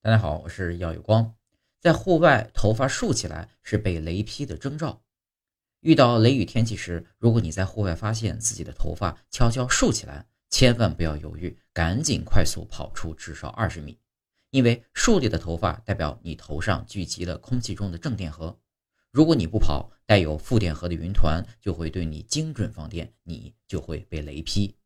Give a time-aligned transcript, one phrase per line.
[0.00, 1.34] 大家好，我是耀有光。
[1.80, 5.02] 在户外，头发竖起来是被雷劈的征兆。
[5.80, 13.98] 遇到雷雨天气时，如果你在户外发现自己的头发悄悄竖起来，千万不要犹豫，赶紧快速跑出至少二十米，
[14.50, 18.56] 因为竖立的头发代表你头上聚集了空气中的正电荷。
[19.10, 24.76] 如果你不跑，带有负电荷的云团就会对你精准放电，你就会被雷劈。